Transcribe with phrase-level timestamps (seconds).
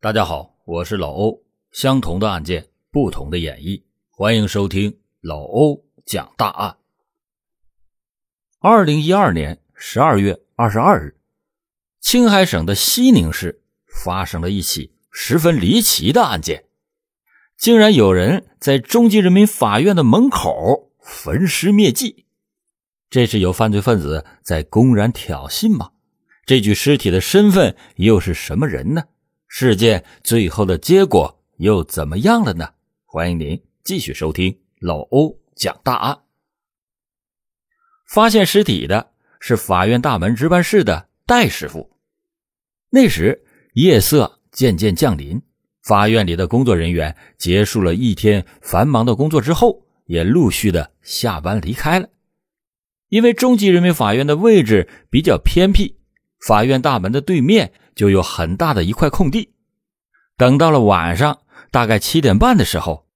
[0.00, 1.42] 大家好，我是老欧。
[1.72, 6.76] 相同的案件，不同的演绎，欢迎收听老欧讲大案。
[8.60, 11.16] 二零一二年十二月二十二日，
[12.00, 16.66] 青海省的西宁市发生了一起十分离奇的案件，
[17.56, 22.24] 竟然有人在中级人民法院的门口焚尸灭迹。
[23.10, 25.90] 这是有犯罪分子在公然挑衅吗？
[26.46, 29.02] 这具尸体的身份又是什么人呢？
[29.48, 32.68] 事件最后的结果又怎么样了呢？
[33.06, 36.18] 欢迎您继续收听老欧讲大案。
[38.06, 41.90] 发现尸体的是法院大门值班室的戴师傅。
[42.90, 45.40] 那时夜色渐渐降临，
[45.82, 52.10] 法院里的工作人员结束了一天繁忙的工作之后，也陆续的下班离开了。
[53.08, 55.96] 因为中级人民法院的位置比较偏僻，
[56.46, 57.72] 法院大门的对面。
[57.98, 59.50] 就有很大的一块空地，
[60.36, 61.40] 等到了晚上，
[61.72, 63.08] 大概七点半的时候，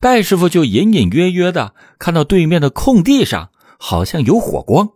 [0.00, 4.92] 戴师傅就隐隐约约的看到对面的空地上好像有火光。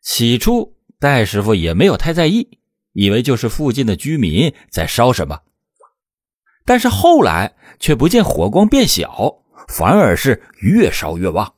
[0.00, 2.60] 起初，戴师傅也没有太在意，
[2.92, 5.40] 以为就是附近的居民在烧什么。
[6.64, 11.54] 但是后来却不见火光变小，反而是越烧越旺。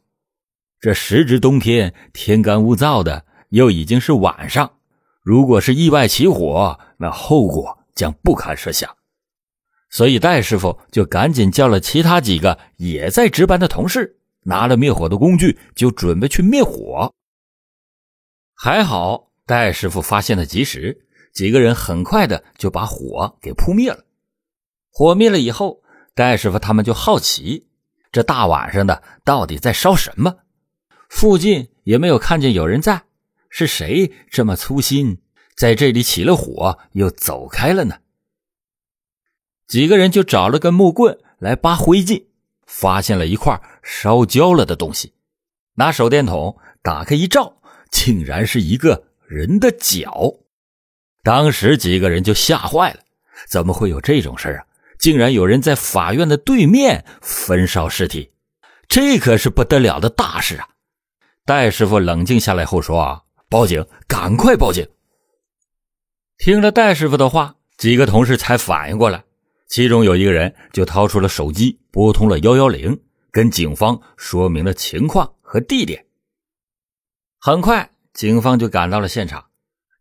[0.81, 4.79] 这时值冬天，天干物燥的，又已经是晚上。
[5.25, 8.95] 如果是意外起火，那后果将不堪设想。
[9.89, 17.11] 所以戴师傅就赶紧叫了其他几个也在值班的同事，拿了灭火的工具，就准备去灭火。
[18.55, 24.05] 还好戴师傅发现的及时，几个人很快的就把火给扑灭了。
[24.91, 25.81] 火灭了以后，
[26.15, 27.67] 戴师傅他们就好奇，
[28.13, 30.37] 这大晚上的到底在烧什么？
[31.09, 33.05] 附近也没有看见有人在。
[33.57, 35.19] 是谁这么粗心，
[35.55, 37.99] 在这里起了火又走开了呢？
[39.69, 42.25] 几个人就找了根木棍来扒灰烬，
[42.67, 45.13] 发现了一块烧焦了的东西，
[45.75, 47.59] 拿手电筒打开一照，
[47.93, 50.35] 竟然是一个人的脚。
[51.23, 52.99] 当时几个人就吓坏了，
[53.49, 54.67] 怎么会有这种事啊？
[54.99, 58.33] 竟然有人在法院的对面焚烧尸体，
[58.89, 60.71] 这可是不得了的大事啊！
[61.45, 63.21] 戴师傅冷静下来后说啊。
[63.49, 63.87] 报警！
[64.09, 64.89] 赶快报警！
[66.39, 69.25] 听了戴师傅的话，几个同事才反应过来，
[69.69, 73.01] 其中有一个人就掏出了手机，拨通了幺幺零，
[73.31, 76.05] 跟警方说明了情况和地点。
[77.39, 79.45] 很快，警方就赶到了现场，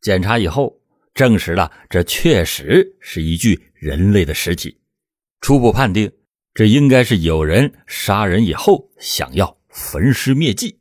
[0.02, 0.81] 检查以后，
[1.14, 4.80] 证实了这确实是一具人类的尸体。
[5.42, 6.12] 初步判定，
[6.54, 10.80] 这应该是有人杀人以后想要焚尸灭迹。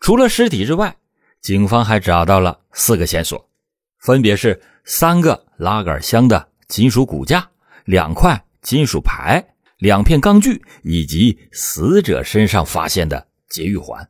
[0.00, 0.96] 除了尸体之外，
[1.42, 3.50] 警方还找到了四个线索，
[3.98, 7.50] 分别是三个拉杆箱的金属骨架、
[7.84, 9.44] 两块金属牌、
[9.78, 14.08] 两片钢锯，以及死者身上发现的节育环。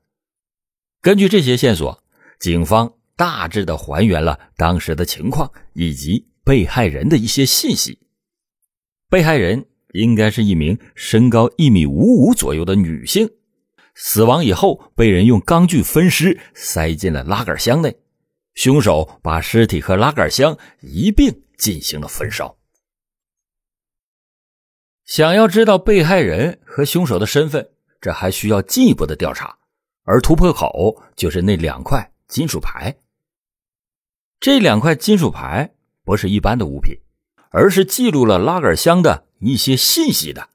[1.01, 2.05] 根据这些线索，
[2.39, 7.99] 警方大致的还原了当时的情况以及被害人的一些信息。
[9.09, 13.31] 被害人应该是一名身高一米五五左右的女性。
[13.95, 17.95] 死亡以后，被人用钢锯分尸，塞进了拉杆箱内。
[18.55, 22.57] 凶手把尸体和拉杆箱一并进行了焚烧。
[25.05, 27.71] 想要知道被害人和凶手的身份，
[28.01, 29.59] 这还需要进一步的调查。
[30.05, 32.97] 而突破口就是那两块金属牌。
[34.41, 36.97] 这两块金属牌不是一般的物品，
[37.51, 40.49] 而是记录了拉杆箱的一些信息的。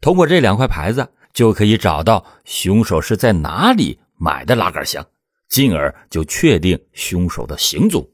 [0.00, 1.12] 通过这两块牌子。
[1.36, 5.06] 就可以找到凶手是在哪里买的拉杆箱，
[5.50, 8.08] 进而就确定凶手的行踪。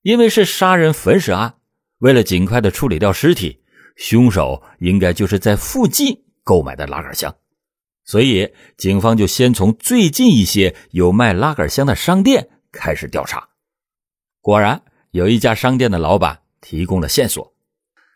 [0.00, 1.56] 因为是杀人焚尸案，
[1.98, 3.60] 为了尽快的处理掉尸体，
[3.94, 7.36] 凶手应该就是在附近购买的拉杆箱，
[8.06, 13.50] 所以警方就先从最近一些有卖拉杆箱的商店开始调查。
[14.40, 14.80] 果然，
[15.10, 17.52] 有一家商店的老板提供了线索，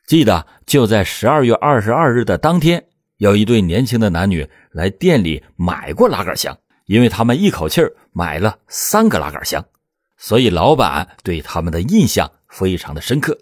[0.06, 2.86] 记得就在十二月二十二日的当天。
[3.22, 7.80] 有一对年轻的男女来店里买过拉杆箱，因为他们一口气
[8.10, 9.64] 买了三个拉杆箱，
[10.18, 13.38] 所以老板对他们的印象非常的深刻。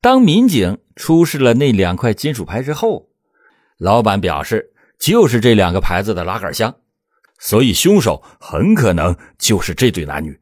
[0.00, 3.08] 当民警出示了那两块金属牌之后，
[3.76, 6.72] 老板表示就是这两个牌子的拉杆箱，
[7.40, 10.38] 所以凶手很可能就是这对男女。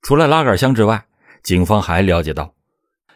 [0.00, 1.04] 除了拉杆箱之外，
[1.42, 2.54] 警方还了解到，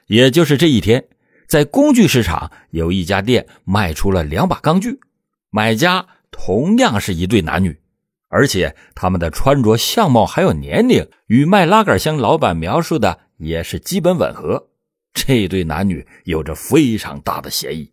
[0.06, 1.08] 也就是这一天。
[1.48, 5.00] 在工具市场有一家店卖出了两把钢锯，
[5.48, 7.80] 买家同样是一对男女，
[8.28, 14.68] 而且他们的穿着、相貌还有年龄与卖拉杆箱老板描述的也是基本吻合，
[15.14, 17.90] 这对男女有着非常大的嫌疑。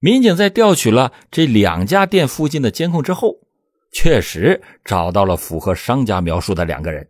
[0.00, 3.36] 民警在调取了这两家店附近的监控之后，
[3.92, 7.08] 确实找到了符合商家描述的两个人，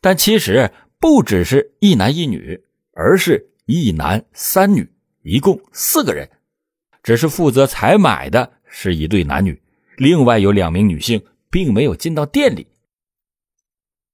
[0.00, 2.60] 但其实不只是一男一女，
[2.92, 4.90] 而是一男三女，
[5.24, 6.26] 一共四个人。
[7.02, 9.60] 只是负责采买的是一对男女，
[9.98, 12.66] 另外有两名女性并没有进到店里。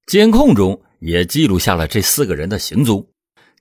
[0.06, 3.06] 监控中也记录下了这四个人的行踪。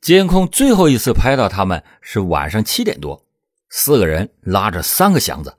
[0.01, 3.23] 监控最后一次拍到他们是晚上七点多，
[3.69, 5.55] 四个人拉着三个箱子。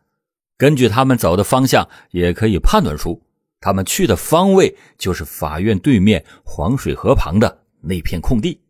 [0.58, 3.22] 根据他们走的方向，也可以判断出
[3.60, 8.60] 他们去的方位就是法院对面黄水河旁的那片空地。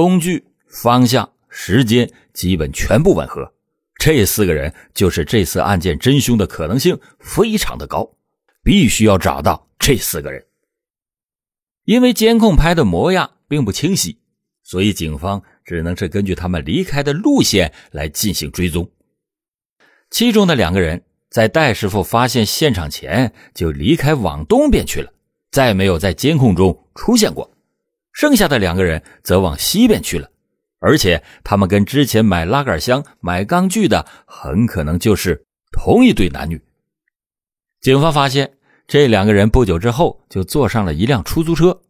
[0.00, 3.52] 工具、方向、时间基本全部吻合。
[3.96, 8.10] 这四个人就是这次案件真凶的可能性非常的高，
[8.62, 10.46] 必须要找到这四个人。
[11.84, 14.18] 因为监控拍的模样并不清晰，
[14.62, 18.90] 所以警方只能是根据他们离开的路线来进行追踪。
[20.10, 25.12] 其中的两个人在戴师傅发现现场前就离开往东边去了，
[25.50, 27.54] 再没有在监控中出现过。
[28.12, 30.30] 剩下的两个人则往西边去了。
[30.78, 36.60] 而且他们跟之前买拉杆箱、买钢锯的很可能就是同一对男女。
[37.80, 38.54] 警方发现
[38.86, 41.82] 这两个人不久之后就坐上了一辆出租车，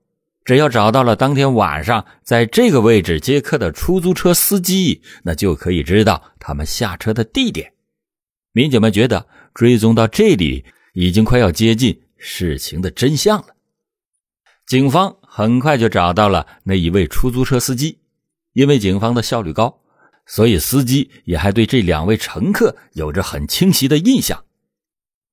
[0.44, 7.72] 只要找到了当天晚上在这个位置接客的出租车司机，那就可以知道他们下车的地点。
[8.52, 10.64] 民警们觉得追踪到这里
[10.94, 13.54] 已经快要接近事情的真相了。
[14.66, 17.96] 警方很快就找到了那一位出租车司机。
[18.52, 19.80] 因为警方的效率高，
[20.26, 24.44] 所以司机也还对这两位乘客有着很清晰的印象。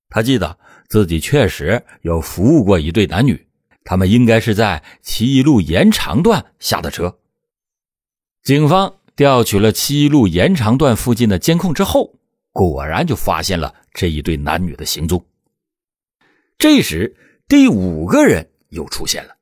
[0.07, 3.47] 他记得自己确实有服务过一对男女，
[3.83, 7.17] 他们应该是在七一路延长段下的车。
[8.43, 12.13] 警方调取了七一路延长段附近的监控之后，
[12.51, 15.25] 果然就发现了这一对男女的行踪。
[16.59, 17.17] 这时，
[17.47, 19.36] 第五个人又出现了。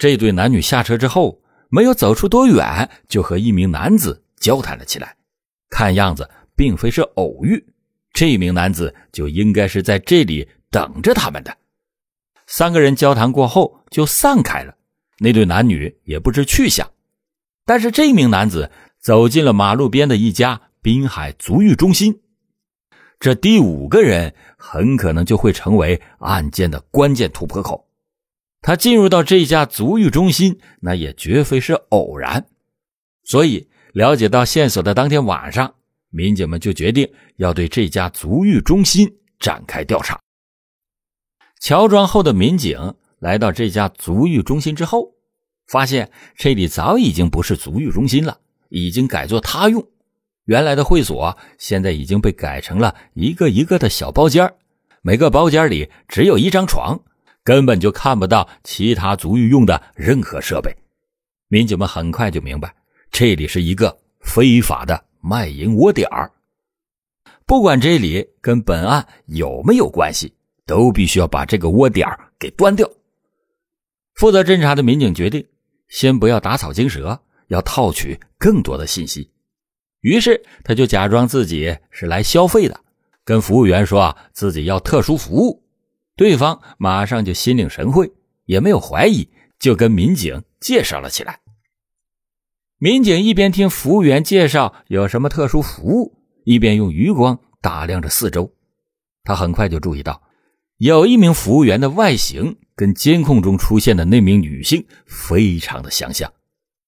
[0.00, 1.40] 这对男女下车之后。
[1.72, 5.16] 没有走出多远，就和一名男子交谈了起来。
[5.68, 7.64] 看样子并非是偶遇，
[8.12, 11.56] 这名男子就应该是在这里等着他们的。
[12.48, 14.74] 三个人交谈过后就散开了，
[15.20, 16.90] 那对男女也不知去向。
[17.64, 22.20] 但是这名男子走进了马路边的一家滨海足浴中心，
[23.20, 27.86] 这第五个人很可能就会成为案件的关键突破口。
[28.62, 32.46] 他进入到这家足浴中心，那也绝非是偶然。
[33.24, 35.74] 所以，了解到线索的当天晚上，
[36.10, 40.20] 民警们就决定要对这家足浴中心展开调查。
[41.60, 45.14] 乔装后的民警来到这家足浴中心之后，
[45.66, 49.86] 发现这里早已经不是足浴中心了，已经改作他用。
[50.44, 54.52] 原来的会所现在已经被改成了一个一个的小包间，
[55.00, 57.00] 每个包间里只有一张床。
[57.42, 60.74] 根本就看不到其他足浴用的任何设备，
[61.48, 62.74] 民警们很快就明白，
[63.10, 66.30] 这里是一个非法的卖淫窝点儿。
[67.46, 70.32] 不管这里跟本案有没有关系，
[70.66, 72.88] 都必须要把这个窝点儿给端掉。
[74.14, 75.44] 负责侦查的民警决定，
[75.88, 79.30] 先不要打草惊蛇，要套取更多的信息。
[80.00, 82.78] 于是他就假装自己是来消费的，
[83.24, 85.62] 跟服务员说啊，自己要特殊服务。
[86.20, 88.12] 对方马上就心领神会，
[88.44, 91.40] 也没有怀疑，就跟民警介绍了起来。
[92.76, 98.52] 民警一边听服务员介绍有什么特殊服务，一边用余光打量着四周。
[99.24, 100.22] 他很快就注意到，
[100.76, 106.30] 有一名服务员的外形跟监控中出现的那名女性非常的相像。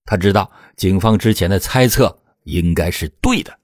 [0.05, 3.59] 他知道警方之前的猜测应该是对的。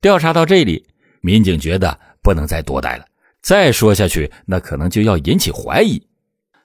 [0.00, 0.86] 调查到这里，
[1.20, 3.04] 民警觉得不能再多待了。
[3.46, 6.04] 再说下去，那可能就要引起怀疑，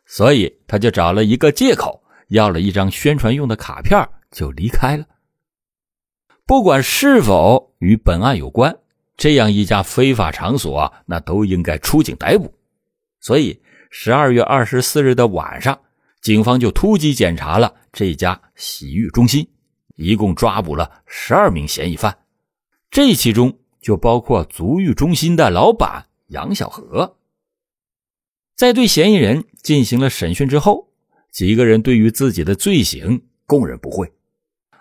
[0.07, 5.05] 所以他就找了一个借口，要了一张宣传用的卡片，就离开了。
[6.43, 8.75] 不管是否与本案有关，
[9.15, 12.51] 这样一家非法场所，那都应该出警逮捕。
[13.19, 13.61] 所以，
[13.91, 15.79] 十二月二十四日的晚上，
[16.19, 19.47] 警方就突击检查了这家洗浴中心，
[19.97, 22.17] 一共抓捕了十二名嫌疑犯，
[22.89, 26.07] 这其中就包括足浴中心的老板。
[26.31, 27.17] 杨小河
[28.55, 30.89] 在对嫌疑人进行了审讯之后，
[31.29, 34.11] 几个人对于自己的罪行供认不讳，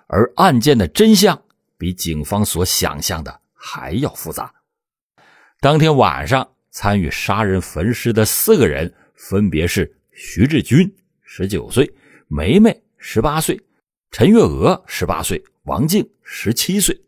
[0.06, 1.42] 而案件的真相
[1.76, 4.52] 比警方所想象的还要复杂。
[5.60, 11.92] 当天晚上参与杀人焚尸的四个人分别是徐志军（十九岁）、
[12.28, 13.60] 梅梅十八岁，
[14.10, 17.00] 陈月娥十八岁，王静十七岁。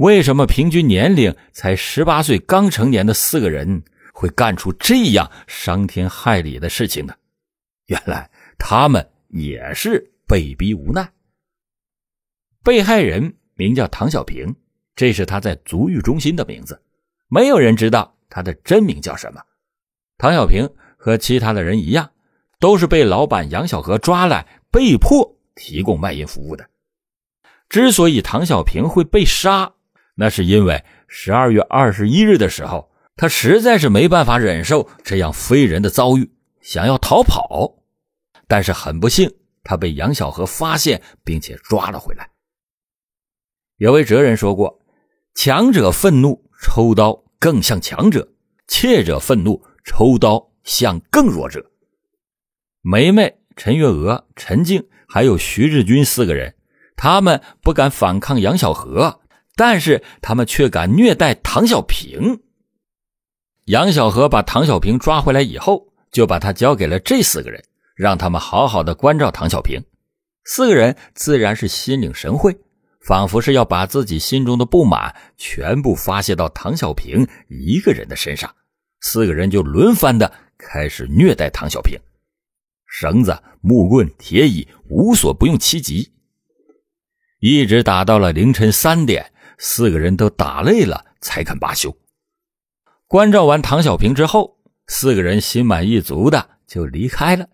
[0.00, 3.82] 为什么平均年龄才十八岁、刚成年的四个人
[4.14, 7.12] 会干出这样伤天害理的事情呢？
[7.84, 11.06] 原来他们也是被逼无奈。
[12.64, 14.54] 被害人名叫唐小平，
[14.96, 16.80] 这是他在足浴中心的名字，
[17.28, 19.42] 没有人知道他的真名叫什么。
[20.16, 20.66] 唐小平
[20.96, 22.10] 和其他的人一样，
[22.58, 26.70] 都是被老板杨小河抓来，被迫提供卖淫服务的。
[27.68, 29.74] 之所以唐小平会被杀，
[30.14, 37.76] 那是因为十二月二十一日的时候，他实在是没办法忍受这样非人的遭遇，想要逃跑，
[38.46, 39.30] 但是很不幸，
[39.62, 42.30] 他被杨小河发现并且抓了回来。
[43.76, 44.80] 有位哲人说过
[45.34, 48.28] ：“强者愤怒抽刀更像强者，
[48.66, 51.70] 怯者愤怒抽刀像更弱者。”
[52.82, 56.54] 梅梅、陈月娥、陈静还有徐志军四个人，
[56.96, 59.19] 他们不敢反抗杨小河，
[59.60, 62.40] 但是他们却敢虐待唐小平。
[63.66, 67.62] 杨小河把唐小平抓回来以后，就把他交给了这四个人，
[67.94, 69.78] 让他们好好的关照唐小平。
[70.46, 72.56] 四个人自然是心领神会。
[73.02, 78.54] 仿佛是要把自己心中的不满全部发泄到唐小平一个人的身上，
[79.00, 81.98] 四个人就轮番的开始虐待唐小平，
[82.86, 86.12] 绳子、木棍、铁椅无所不用其极，
[87.40, 91.96] 一直打到了凌晨三点，四个人都打累了才肯罢休。
[93.06, 94.56] 关照完唐小平之后，
[94.88, 97.46] 四个人心满意足的就离开了。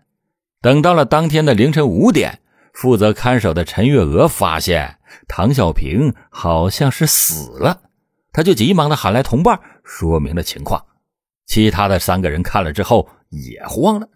[0.63, 2.41] 等到了当天的凌晨五点。
[2.73, 7.81] 负责看守的陈月娥发现唐小平好像是死了，
[8.35, 10.85] 他就急忙的喊来同伴，说明了情况。
[11.47, 14.07] 其他的三个人看了之后也慌了，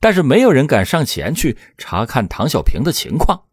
[0.00, 3.44] 但是没有人敢上前去查看唐小平的情况。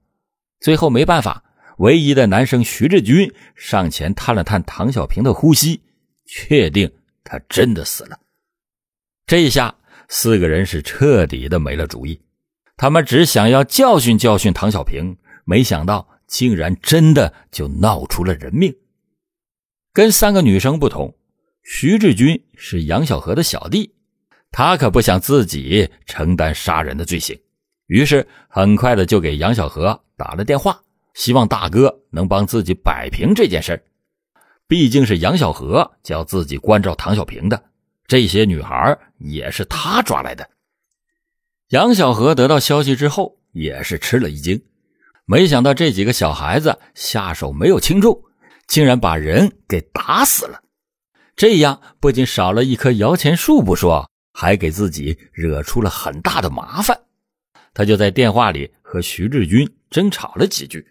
[0.60, 1.46] 最后没办法，
[1.82, 5.82] 唯一的男生徐志军上前探了探唐小平的呼吸，
[6.28, 6.92] 确定
[7.24, 8.20] 他真的死了。
[9.26, 9.74] 这一下，
[10.08, 12.22] 四个人是彻底的没了主意。
[12.78, 18.72] 他们只想要教训教训唐小平，没想到竟然真的就闹出了人命。
[19.92, 21.12] 跟三个女生不同，
[21.64, 23.92] 徐志军是杨小河的小弟，
[24.52, 27.36] 他可不想自己承担杀人的罪行，
[27.88, 30.80] 于是很快的就给杨小河打了电话，
[31.14, 33.84] 希望大哥能帮自己摆平这件事
[34.68, 37.62] 毕竟是杨小河叫自己关照唐小平的，
[38.08, 40.50] 这些女孩也是他抓来的。
[41.70, 44.64] 杨小河得到消息之后，也是吃了一惊，
[45.26, 48.24] 没想到这几个小孩子下手没有轻重，
[48.68, 50.62] 竟然把人给打死了。
[51.36, 56.98] 这样不仅少了一棵摇钱树不说，还给自己惹出了很大的麻烦。
[57.74, 60.86] 他就在电话里和徐志军争吵了几句，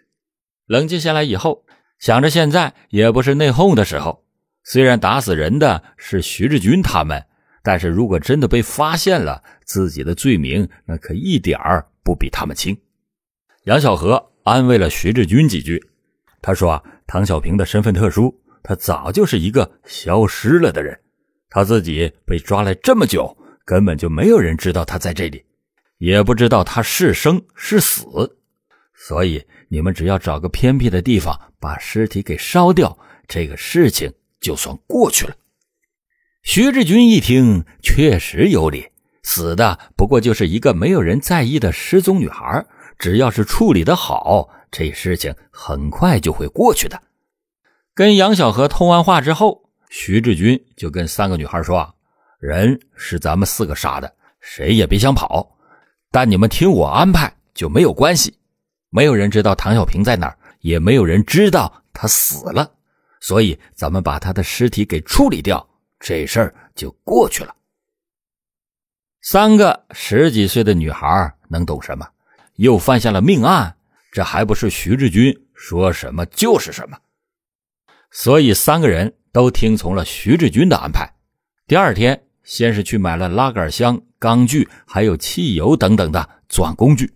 [0.71, 1.65] 冷静下来以后，
[1.99, 4.25] 想着现在也不是内讧的时候，
[4.63, 7.27] 虽然打死人的是徐志军他们。
[7.61, 12.81] 但是如果真的被发现了，自己的罪名那可一点儿不比他们轻。
[13.65, 15.85] 杨小河安慰了徐志军几句，
[16.41, 20.97] 他说：“啊，唐小平的身份特殊，他早就是一个消失了的人，
[21.49, 25.45] 他自己被抓来这么久，根本就没有人知道他在这里，
[25.99, 28.07] 也不知道他是生是死，
[29.07, 35.35] 所以你们只要找个偏僻的地方把尸体给烧掉，这个事情就算过去了。”
[36.45, 38.89] 徐志军一听，确实有理，
[39.23, 42.65] 死的不过就是一个没有人在意的失踪女孩，
[42.99, 47.03] 只要是处理的好，这事情很快就会过去的。
[47.95, 51.95] 跟杨小河通完话之后，徐志军就跟三个女孩说
[52.41, 55.59] ：“人是咱们四个杀的，谁也别想跑，
[56.11, 58.35] 但你们听我安排就没有关系。
[58.91, 62.71] 没有人知道唐小平在哪儿，也没有人知道他死了，
[63.21, 65.67] 所以咱们把他的尸体给处理掉。”
[66.01, 67.55] 这事儿就过去了。
[69.21, 72.09] 三个十几岁的女孩能懂什么？
[72.55, 73.77] 又犯下了命案，
[74.11, 76.99] 这还不是徐志军说什么就是什么？
[78.11, 81.15] 所以三个人都听从了徐志军的安排。
[81.67, 87.13] 第二天，先是去买了拉杆箱、钢锯，还有汽油等等的作案工具。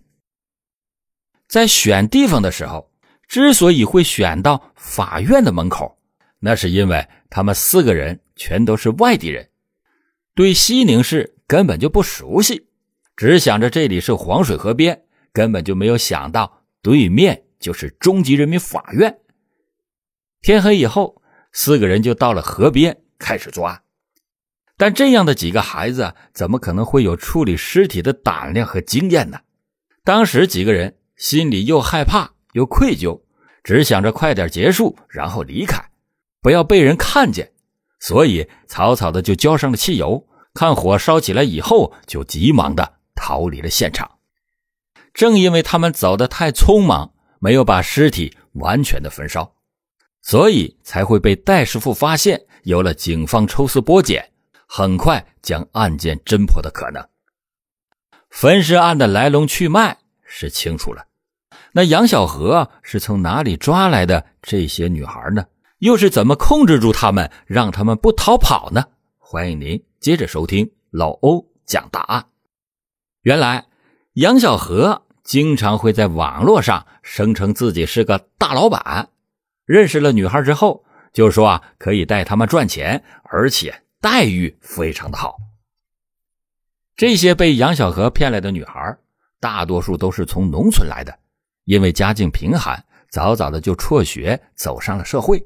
[1.55, 2.91] 在选地方的时候，
[3.29, 5.97] 之所以会选到法院的门口，
[6.39, 8.19] 那是因为他们四个人。
[8.35, 9.47] 全都是外地人，
[10.33, 12.67] 对西宁市根本就不熟悉，
[13.15, 19.19] 只想着这里是黄水河边，根本就没有想到对面就是中级人民法院。
[20.41, 21.21] 天黑以后，
[21.53, 23.83] 四个人就到了河边开始作案，
[24.75, 29.39] 但这样的几个孩子怎么可能会有处理尸体的胆量和经验呢？
[30.03, 33.21] 当时几个人心里又害怕又愧疚，
[33.63, 35.89] 只想着快点结束，然后离开，
[36.41, 37.51] 不要被人看见，
[37.99, 40.27] 所以草草的就浇上了汽油。
[40.53, 44.19] 看火烧起来以后，就急忙的逃离了现场。
[45.13, 49.55] 正因为他们走得太匆忙，没有把尸体完全的焚烧，
[50.21, 54.31] 所以才会被戴师傅发现，有了警方抽丝剥茧，
[54.65, 57.05] 很快将案件侦破的可能。
[58.29, 59.97] 焚尸案的来龙去脉
[60.37, 61.05] 是清楚了，
[61.71, 65.45] 那杨小河是从哪里抓来的这些女孩呢？
[65.77, 68.83] 又是怎么控制住他们，让他们不逃跑呢？
[69.17, 72.25] 欢迎您接着收听老欧讲大案。
[73.21, 73.65] 原来
[74.15, 79.07] 杨小河经常会在网络上声称自己是个大老板，
[79.63, 85.37] 认识了女孩之后，就说啊可以带他们赚钱，而且待遇非常的好。
[86.97, 88.97] 这些被杨小河骗来的女孩，
[89.45, 91.15] 大多数都是从农村来的，
[91.65, 95.39] 因为家境贫寒，早早的就辍学，走上了社会。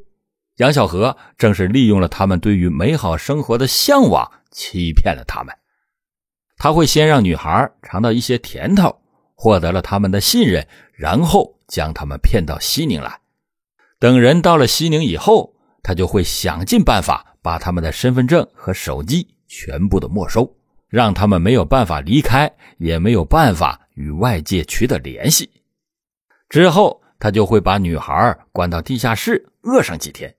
[0.56, 5.54] 杨小河正是利用了他们对于美好生活的向往，欺骗了他们。
[6.56, 9.02] 他会先让女孩尝到一些甜头，
[9.36, 13.20] 获得了他们的信任，然后将他们骗到西宁来。
[14.00, 15.54] 等人到了西宁以后，
[15.84, 20.56] 他就会想尽办法把他们的身份证和手机全部的没收。
[20.88, 25.52] 让他们没有办法离开，也没有办法与外界取得联系。
[26.48, 30.34] 之后，他就会把女孩关到地下室，饿上几天。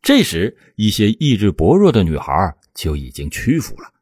[0.00, 3.92] 这时，一些意志薄弱的女孩就已经屈服了。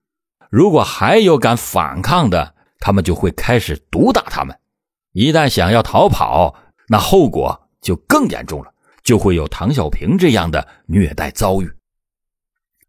[0.51, 4.55] 如果还有敢反抗的，他们就会开始毒打他们。
[5.13, 6.55] 一旦想要逃跑，
[6.89, 11.73] 那后果就更严重了，就会有唐小平这样的虐待遭遇：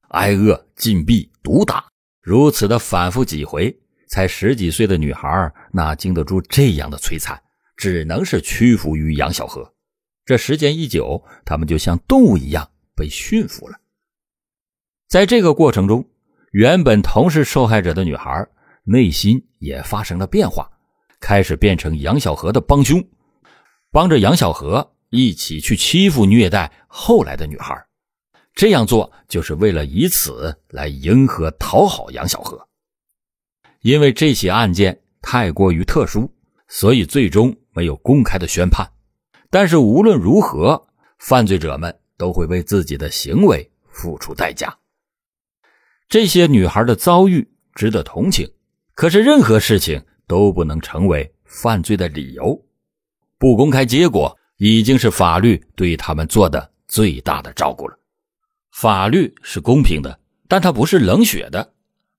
[0.09, 1.85] 挨饿、禁闭、毒打。
[2.21, 7.41] 如此的反复几回，才十几岁的女孩哪经得住这样的摧残？
[7.77, 9.73] 只能是屈服于杨小河。
[10.23, 13.77] 这时间一久，他们就像动物一样被驯服了。
[15.07, 16.09] 在这个过程中，
[16.51, 18.47] 原本同是受害者的女孩
[18.85, 20.69] 内心也发生了变化，
[21.19, 23.03] 开始变成杨小河的帮凶，
[23.91, 27.75] 帮着杨小河一起去欺负、虐待后来的女孩。
[28.53, 32.67] 这样做就是为了以此来迎合、讨好杨小河。
[33.85, 36.27] 因为这起案件太过于特殊，
[36.67, 38.83] 所以最终没有公开的宣判。
[39.51, 40.87] 但是无论如何，
[41.19, 44.75] 犯罪者们都会为自己的行为付出代价。
[46.09, 48.51] 这些女孩的遭遇值得同情，
[48.95, 52.59] 可是任何事情都不能成为犯罪的理由。
[53.37, 57.95] 不公开结果已经是法律对他们做的最大的照顾了。
[58.71, 61.74] 法律是公平的，但它不是冷血的。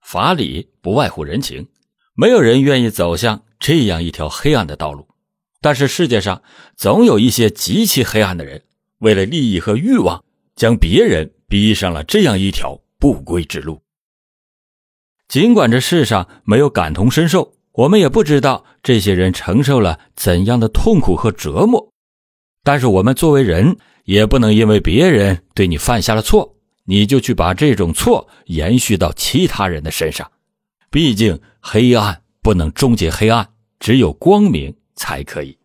[0.06, 1.66] 法理不外乎人情，
[2.14, 5.08] 没有人愿意走向这样一条黑暗的道路。
[5.60, 6.42] 但是世界上
[6.76, 8.62] 总有一些极其黑暗的人，
[8.98, 13.82] 为了利益和欲望，将别人逼上了这样一条不归之路。
[15.26, 21.92] 尽管这世上没有感同身受，我们也不知道这些人承受了怎样的痛苦和折磨，
[22.62, 23.76] 但是我们作为人。
[24.04, 26.55] 也不能因为别人对你犯下了错，
[26.86, 30.32] 你就去把这种错延续到其他人的身上。
[30.90, 35.58] 毕竟黑暗不能终结黑暗，只有光明才可以。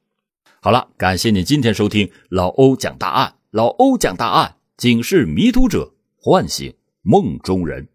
[0.60, 3.36] 好了，感谢你今天收听老欧讲大案。
[3.52, 7.88] 老欧讲大案，警示迷途者，唤醒梦中人。